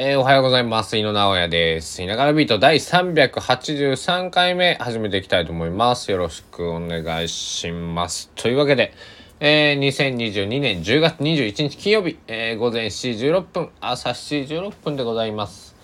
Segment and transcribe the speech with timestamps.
[0.00, 0.96] えー、おはようございます。
[0.96, 1.96] 井野直哉です。
[2.06, 6.12] 田舎のビート第383回目始めていきたいと思います。
[6.12, 8.30] よろしくお願いします。
[8.36, 8.94] というわけで、
[9.40, 15.74] えー、2022年10月21日金曜日、えー、午前7時16分、朝7時16分でございます。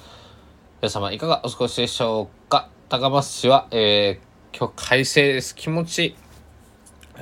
[0.80, 2.68] 皆様いかがお過ごしでしょうか？
[2.88, 5.56] 高松市は、えー、今日快晴です。
[5.56, 6.16] 気持ちいい。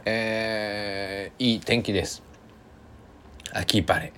[0.04, 2.22] えー、いい天気です。
[3.50, 4.12] 秋晴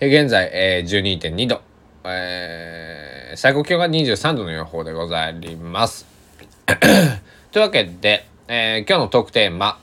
[0.00, 0.18] れ。
[0.22, 1.67] 現在、えー、12.2度。
[2.10, 6.06] えー、最高気温が23度の予報でございます。
[7.52, 9.78] というわけで、えー、今日のトークテーマ、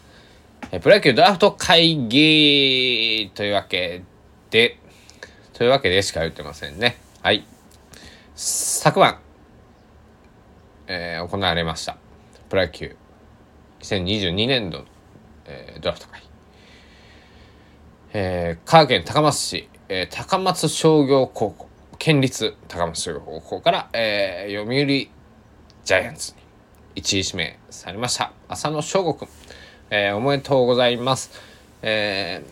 [0.72, 4.02] えプロ野球ドラフト会議というわけ
[4.50, 4.80] で、
[5.54, 6.98] というわけでしか言ってませんね。
[7.22, 7.46] はい。
[8.34, 9.20] 昨晩、
[10.88, 11.98] えー、行われました。
[12.50, 12.96] プロ野球
[13.82, 14.86] 2022年度、
[15.46, 16.22] えー、ドラフト会。
[18.14, 21.70] えー、香川県高松市、えー、高松商業高校。
[21.98, 25.10] 県立高松商業高校から、えー、読売
[25.84, 26.34] ジャイアンツ
[26.96, 28.32] に1位指名されました。
[28.48, 29.28] 浅野翔吾君、
[29.90, 31.32] えー、おめでとうございます。
[31.82, 32.44] え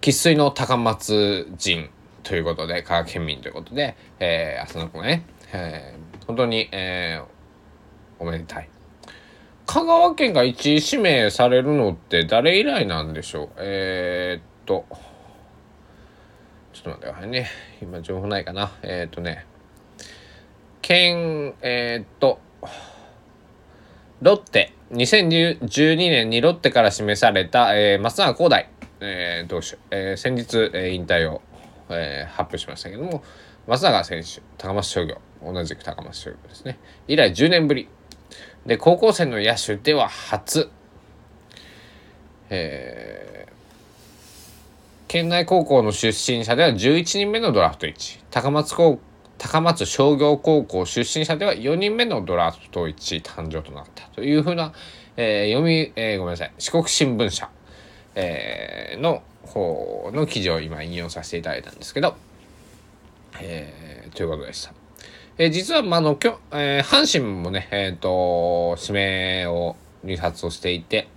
[0.00, 1.90] 生、ー、粋の高松人
[2.22, 8.68] ということで香川県民ということで、えー、浅野君ね、えー、本当に、えー、おめでたい。
[9.66, 13.48] 香川県が1位指名されるのって誰以来なんでしょう？
[13.58, 14.86] えー、っと
[16.86, 17.48] ちょっと待ってくださいね。
[17.82, 18.70] 今情報ないかな。
[18.82, 19.44] えっ、ー、とね、
[20.82, 22.38] 県、えっ、ー、と、
[24.22, 28.70] ロッテ、2012年にロッテから示された、えー、松永光大、
[29.00, 31.42] えー、投手、えー、先日、えー、引退を、
[31.88, 33.24] えー、発表しましたけども、
[33.66, 36.78] 松永選手、高松商業、同じく高松商業ですね。
[37.08, 37.88] 以来10年ぶり。
[38.64, 40.70] で、高校生の野手では初、
[42.48, 43.55] えー、
[45.08, 48.98] 県内高校の出身者では11人目のドラフト1高松高
[49.38, 54.08] 高松商業高校出身者では4人目のドラフト1誕生となった。
[54.08, 54.72] というふうな、
[55.16, 56.52] えー、読み、えー、ごめんなさい。
[56.58, 57.50] 四国新聞社、
[58.14, 62.16] えー、の方の記事を今引用させていただいたんですけど、
[63.40, 64.72] えー、ということでした。
[65.36, 71.08] えー、実は、まあのきょえー、阪神もね、えーと、指名を入札をしていて、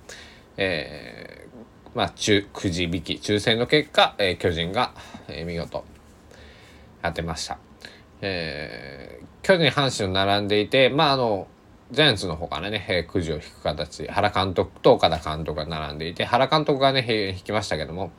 [0.58, 1.39] えー
[1.96, 4.94] まあ、中、くじ引き、抽選の結果、えー、巨人が、
[5.28, 5.84] えー、見事、
[7.02, 7.58] 当てました。
[8.22, 11.48] えー、巨人、阪神と並んでいて、まあ、あの、
[11.92, 18.12] ジャイアンツの方からね、えー、くじを引く形、原監督と岡田監督が並んでいて、原監督がね、引きましたけども、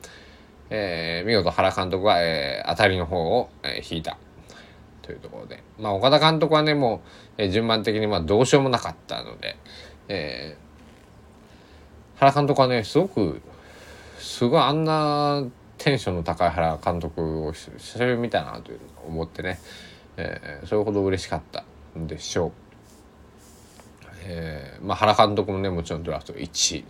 [0.69, 4.17] えー、見事原監督は、えー、当たりの方を、えー、引いた。
[5.01, 5.63] というところで。
[5.79, 6.97] まあ、岡田監督はね、も
[7.37, 9.57] う、えー、順番的にまあどうしようもなかったので、
[10.07, 13.41] えー、原監督はね、すごく
[14.21, 15.43] すごいあんな
[15.77, 19.59] テンションの高い原監督を久しぶりに見たなという思ってね、
[20.15, 21.63] えー、それほど嬉しかった
[21.97, 22.51] んでしょう。
[24.23, 26.85] えー、まあ原監督もねもちろんドラフト1位、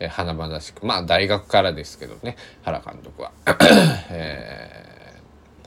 [0.00, 0.84] えー、華々しく。
[0.84, 3.30] まあ大学からですけどね原監督は、
[4.10, 5.20] え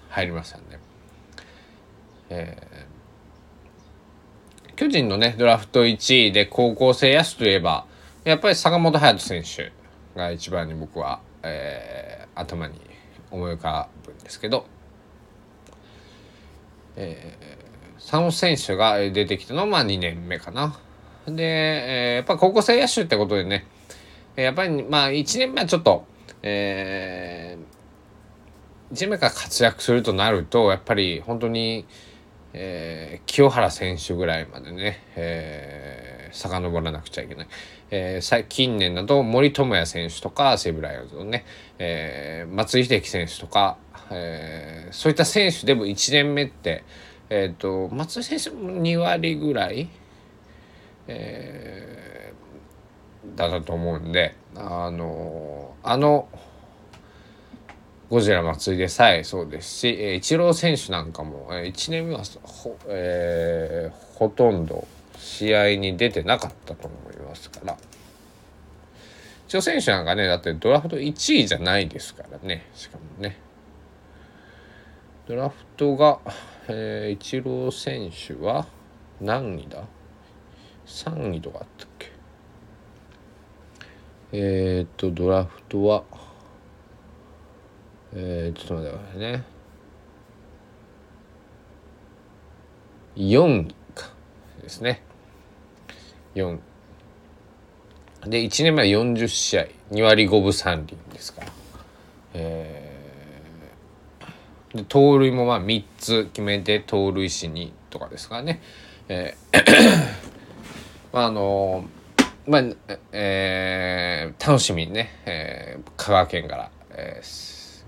[0.10, 0.78] ー、入りましたんで、
[2.30, 7.86] えー、巨人のねドラフト1位で高校生野手といえば
[8.26, 9.85] やっぱり坂本勇人選手。
[10.16, 12.80] が一番に僕は、えー、頭に
[13.32, 14.66] 思い浮かぶんですけど、
[16.96, 20.80] えー、佐野選手が出てきたのはまあ2年目かな。
[21.28, 23.66] で、えー、やっぱ高校生野手ってことでね
[24.36, 26.06] やっぱりまあ1年目はちょっと、
[26.44, 31.86] えー、1年目から活躍するとなるとやっぱり本当に、
[32.54, 37.48] えー、清原選手ぐらいまでね、えー、遡らなくちゃいけない。
[37.92, 41.46] えー、近年だと森友哉選手とか西武ライオンズのね、
[41.78, 43.78] えー、松井秀喜選手とか、
[44.10, 46.84] えー、そういった選手でも1年目って、
[47.30, 49.90] えーと、松井選手も2割ぐらい、
[51.08, 56.28] えー、だったと思うんであのあの
[58.10, 67.78] ゴジラ松井でさえそうですし、えー、イチロー選手なんかも、えー、1年目はほ,、えー、ほとんど試合に出てなかったと思いますから。
[69.48, 72.70] 一応選手なんかねだってドラフト1位じゃないですからね。
[72.74, 73.38] しかもね。
[75.28, 76.20] ドラフトが、
[76.68, 78.68] えー、イチロー選手は
[79.22, 79.84] 何位だ
[80.86, 82.12] ?3 位とかあったっけ？
[84.32, 86.04] えー、っとドラフトは
[88.18, 89.44] えー、ちょっと待ってくださいね。
[93.18, 93.76] 4位。
[94.66, 95.04] ですね。
[96.34, 96.58] 4
[98.26, 99.68] で1年前40試合。
[99.92, 101.42] 2割5分3厘ですか。
[101.42, 101.48] ら、
[102.34, 108.62] えー、で盗塁もまあ3つ決めて盗塁しにとかですからね、
[109.08, 109.64] えー。
[111.14, 111.86] まああの
[112.48, 112.64] まあ
[113.12, 117.86] えー、楽しみにね、えー、香川県から、えー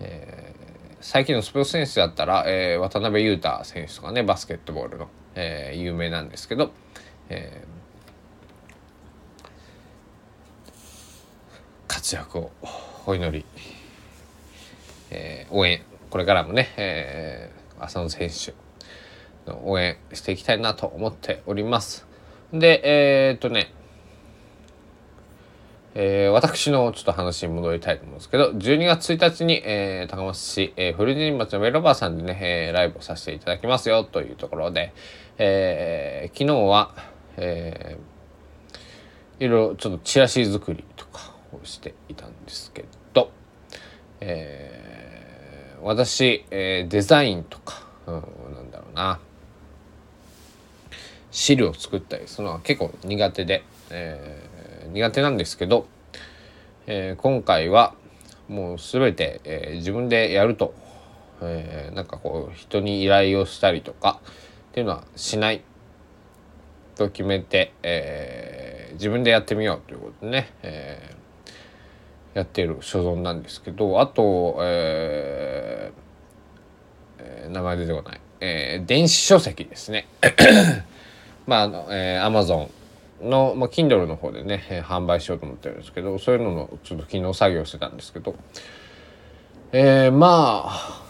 [0.00, 5.08] えー、最近のスポーツ選手だったら、えー、渡辺裕太選手とかねバスケットボールの、
[5.40, 6.72] えー、有名なんですけど、
[7.28, 9.46] えー、
[11.86, 12.50] 活躍を
[13.06, 13.44] お祈り、
[15.10, 18.52] えー、応援これからもね、えー、浅野選手
[19.48, 22.04] の応援していきたいなと思っております。
[22.52, 23.72] で、えー、っとね、
[26.00, 34.94] えー、私のちょっと話に戻りたいと思うんですけど、12月1日に、えー、高松市、えー、古神町のウェルバーさんでね、えー、ライブをさせていただきますよというところで、
[35.38, 36.94] えー、昨日は、
[37.36, 43.32] えー、いろいろちょっとチラシ作りとかをしていたんですけど、
[44.20, 48.14] えー、私、えー、デザインとか、うん、
[48.54, 49.18] なんだろうな、
[51.32, 54.47] 資料を作ったりするのは結構苦手で、えー、
[54.92, 55.86] 苦手なんですけど、
[56.86, 57.94] えー、今回は
[58.48, 60.74] もう全て、えー、自分でやると、
[61.42, 64.20] えー、なんかこう人に依頼をしたりとか
[64.70, 65.62] っていうのはしない
[66.96, 80.06] と決めて、えー、自分でやってみようということでね、えー、やっている所存なんですけどあと、えー、名前出てこない、えー、電子書籍ですね。
[81.46, 82.70] まあ、あの、えー、Amazon
[83.22, 88.34] の、まあ、Kindle の方でね、えー、販売しようと思ってるんですけど、そういうののちょっと昨日作業してたんですけど、
[89.72, 91.02] えー、まあ、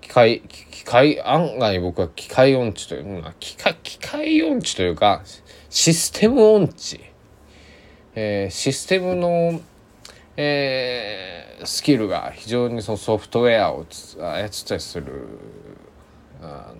[0.00, 5.22] 機械、機械、案外僕は機械音痴という、まあ、機械、機械音痴というか、
[5.70, 7.00] システム音痴。
[8.14, 9.60] えー、システムの、
[10.36, 13.86] えー、スキルが非常にそのソフトウェアを
[14.18, 15.28] 操ったりする、
[16.42, 16.76] あの、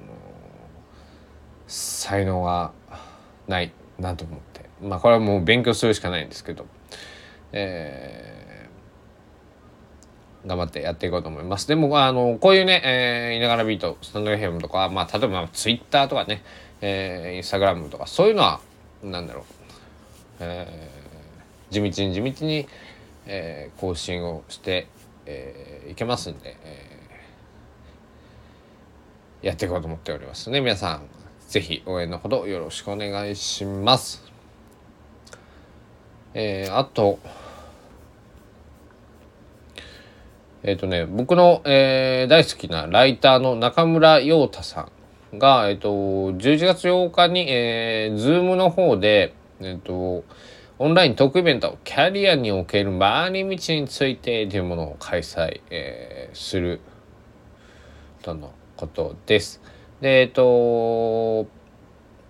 [1.69, 2.73] 才能が
[3.49, 4.69] ないなと思って。
[4.81, 6.67] まあこれはもう勉強するしかないんですけど、
[7.53, 11.67] えー、頑張ってやっていこうと思います。
[11.67, 16.43] でもあのこういうね、えー、いながらビートスタンド FM とか、まあ、例えばツイッターとかね、
[16.81, 18.61] えー、インスタグラムとかそういうのは
[19.03, 19.45] なんだろう、
[20.41, 22.69] えー、地道に地道に、
[23.27, 24.89] えー、更新をして、
[25.27, 31.28] えー、いけますんで、えー、やっていこうと思っておりますね皆さん。
[31.49, 34.23] ぜひ応援のほどよろしくお願いします。
[36.35, 37.19] えー、あと、
[40.63, 44.91] えっ、ー、とね、僕の、えー、大好きなライターの中村陽太さ
[45.33, 45.89] んが、えっ、ー、と、
[46.35, 50.25] 11月8日に、えー、ズームの方で、えっ、と、
[50.79, 56.81] オンライントークイベント、キャリアにおける回り道についてというものを開催、えー、する
[58.21, 59.63] とのことです。
[60.01, 61.47] で、えっと、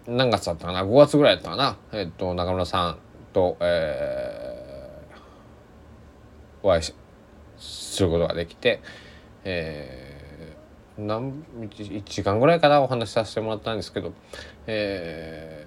[0.07, 1.77] 何月だったかな ?5 月ぐらいだったかな？
[1.93, 2.99] えっと、中村さん
[3.35, 6.83] と、えー、お会い
[7.59, 8.81] することができて、
[9.45, 12.81] えー、何、1時間ぐらいかな？
[12.81, 14.15] お話しさせてもらったんですけど、
[14.67, 15.67] え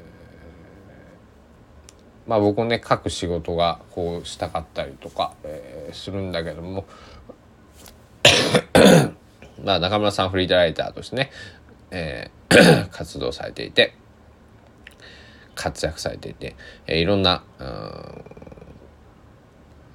[2.25, 6.85] ー、まあ僕ね、書く仕事がこうしたかったりとか、えー、するんだけども、
[9.63, 11.29] まあ中村さんフリーライターとしてね、
[11.91, 13.93] えー、 活動されていて
[15.55, 16.55] 活躍されていて、
[16.87, 17.43] えー、いろんな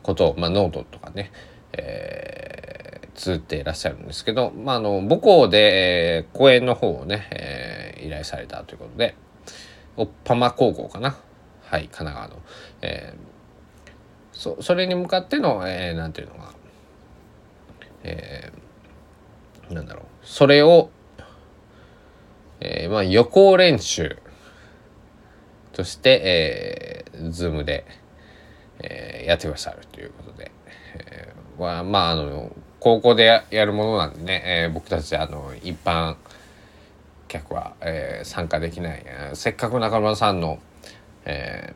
[0.03, 1.33] ことを、まあ、ノートとかね、
[1.73, 9.17] えー、綴っていらっしゃるんですけど、まあ、あの母校で、えー、講演の方をね、えー、依頼されたということで
[9.97, 11.17] おっぱま高校かな？
[11.63, 12.37] はい神奈川の、
[12.83, 13.19] えー、
[14.33, 16.53] そそれに向かっての、えー、なんていうのが、
[18.05, 20.05] えー、なんだろう。
[20.23, 20.91] それを
[22.61, 24.19] えー、まあ予行練習。
[25.77, 27.85] として、えー、ズームで、
[28.79, 30.51] えー、やってくださるということで、
[30.95, 36.17] えー、まあ、まあ、あの、高校でやるものなんでね、えー、僕たち、あの、一般
[37.29, 40.61] 客は、えー、参加できない、えー、せっかく中村さんの、
[41.27, 41.75] え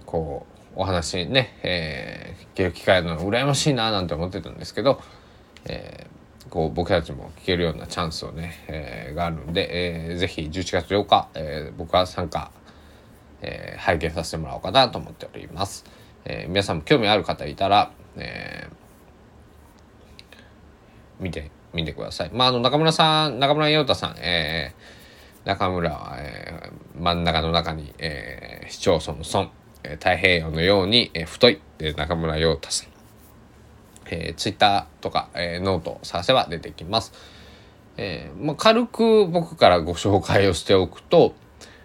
[0.00, 5.00] ー、こう、お話ね、えー、聞ける機会の羨ましいななんて思ってたんですけど、
[5.64, 10.50] えー、こう僕たちも聞けるようなチャンスをね、えー、があるんで、えー、ぜひ11
[10.82, 12.50] 月8日、えー、僕は参加、
[13.42, 15.84] えー、拝見させてもらおうかなと思っております。
[16.24, 18.74] えー、皆さんも興味ある方いたら、えー、
[21.22, 22.30] 見てみてください。
[22.32, 29.50] まああの中村さん中村陽太さん、えー、中村は、えー、真ん中の中に、えー、市町村の村、
[29.82, 32.95] えー、太平洋のように、えー、太い、えー、中村陽太さん
[34.10, 37.12] えー、Twitter とか、えー、ノート探せば出てきます。
[37.98, 41.34] えーまあ、軽く僕からご紹介をしておくと、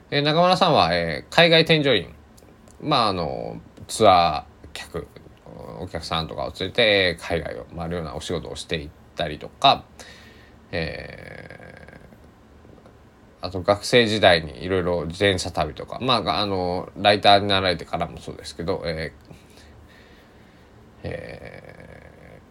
[0.10, 2.10] えー、中村さんは、えー、海外添乗員、
[2.82, 5.08] まあ、あのツアー客
[5.80, 9.84] お客さんとかを連れて海外を回るようなお仕事をしていったりとか、
[10.72, 19.42] えー、あと学生時代にいろいろ自転車旅とかまああのライターになられてからもそうですけど、えー
[21.04, 22.42] え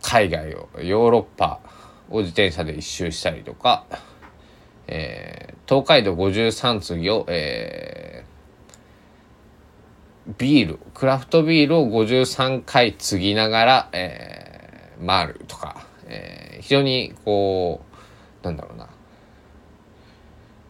[0.00, 1.60] ー、海外をヨーロッパ
[2.10, 3.84] を自転車で一周したりとか、
[4.86, 17.82] えー、東海道53次を、えー、ビールクラフトビールを53回継ぎながら、えー、回るとか、えー、非常にこ
[18.42, 18.88] うなんだろうな、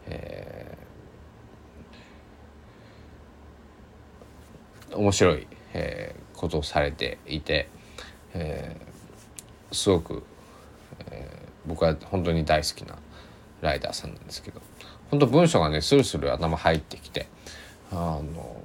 [0.07, 7.69] えー、面白い、えー、ことをされていて、
[8.33, 10.23] えー、すごく
[11.09, 12.97] えー、僕は本当に大好きな
[13.61, 14.61] ライダーさんなんですけど
[15.09, 17.27] 本当文章がねスルスル頭入ってきて
[17.91, 18.61] あの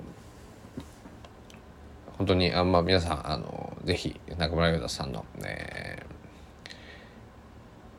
[2.19, 6.03] 本当にあんま皆さんあのぜひ中村優太さんの、ね、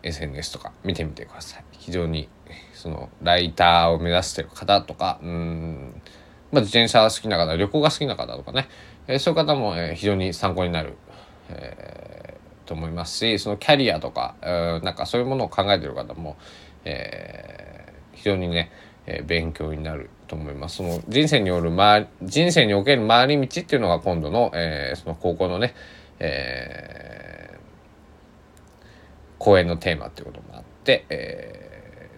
[0.04, 1.64] SNS とか見てみてください。
[1.72, 2.30] 非常に
[2.76, 6.02] そのライターを目指してる方とかうん
[6.52, 8.68] まあ、自転車好きな方旅行が好きな方とかね、
[9.08, 10.98] えー、そういう方も、えー、非常に参考になる、
[11.50, 12.22] え
[12.72, 16.38] と思いますしそのキャリアとかなんかそういうものを考えてる方も、
[16.86, 18.72] えー、非常にね、
[19.06, 20.78] えー、勉強になると思います。
[20.78, 25.76] その人生による、ま、人生における回り道っていうのが今度の,、えー、その高校のね、
[26.20, 27.62] えー、
[29.38, 32.10] 講演のテーマっていうこともあって、え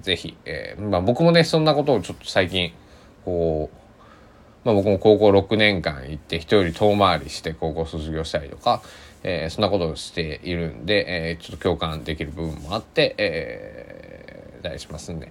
[0.00, 2.72] ー、ぜひ、えーまあ、僕もねそんなことをちょっと最近
[3.28, 3.78] こう
[4.64, 8.82] まあ、僕も高校6年間行って人より遠回りして高校卒業したりとか、
[9.22, 15.30] えー、そんなことをしているんで、えー、ちょっと共感できる部分もあって、えー、たりしますんで、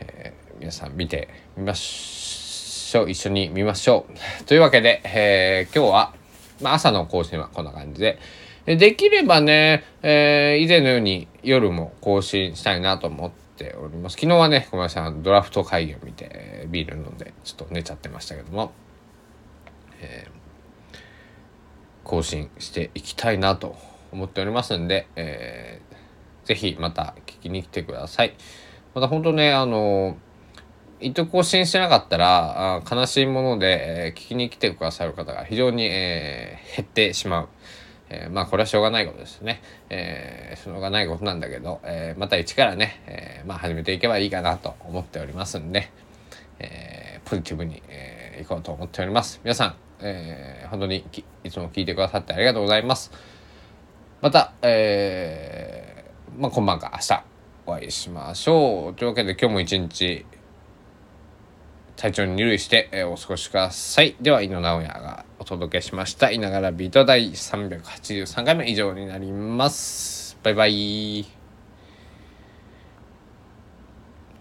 [0.00, 3.10] えー、皆さん見てみましょう。
[3.10, 4.14] 一緒に見ましょう。
[4.44, 6.14] というわけで、えー、今日は、
[6.60, 8.18] まあ、朝の更新はこんな感じで
[8.66, 18.72] できればね、えー、以前のように夜も更新したいなと思ってております昨日はねごめんなさいドラフト会議を見てビール飲んでちょっと寝ちゃってましたけども、
[20.00, 20.40] えー
[22.10, 23.76] 更新していきたいなと
[24.10, 28.34] 思っておりますんで、えー、ぜひまた聞きに来てください。
[28.94, 30.16] また本当ね、あの、
[30.98, 37.48] 一度更新してなかったら悲しいもので、えー、聞きに来てくださる方が非常に、えー、減ってしまう。
[38.10, 39.62] えー、まあこれはしょうがないことですね。
[39.88, 45.90] えー、しょうがないことなんだけど、えー、また一からね、えー、まあ始めていけばいいかなと思っておりますんで、
[46.58, 49.40] えー、ポジティブに、えー、いこうと思っております。
[49.44, 51.04] 皆さん、えー、本当に
[51.44, 53.12] いつも聞いてくださってありがとうございます。
[54.20, 57.24] また、えー、まあ、今晩か明日
[57.66, 58.94] お会いしましょう。
[58.94, 60.26] というわけで今日も一日
[61.96, 64.16] 体調に入類して、えー、お過ごしください。
[64.20, 66.30] では、井野直哉がお届けしました。
[66.30, 70.38] いながらビート第383回目以上になります。
[70.42, 71.39] バイバイ。